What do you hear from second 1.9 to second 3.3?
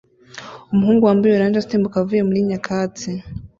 avuye muri nyakatsi